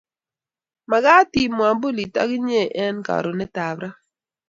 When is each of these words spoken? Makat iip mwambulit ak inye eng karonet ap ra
Makat 0.89 1.31
iip 1.39 1.51
mwambulit 1.57 2.13
ak 2.21 2.29
inye 2.37 2.61
eng 2.83 2.97
karonet 3.07 3.55
ap 3.67 3.77
ra 3.81 3.89